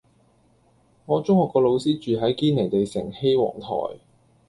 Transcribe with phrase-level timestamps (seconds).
[1.05, 3.99] 我中學個老師住喺堅尼地城羲皇臺